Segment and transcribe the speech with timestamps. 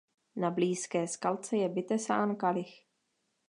[0.35, 2.85] Na blízké skalce je vytesán kalich.